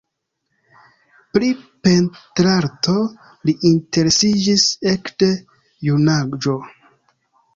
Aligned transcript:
Pri 1.37 1.49
pentrarto 1.87 2.95
li 3.49 3.55
interesiĝis 3.71 4.65
ekde 4.95 5.31
junaĝo. 5.89 6.57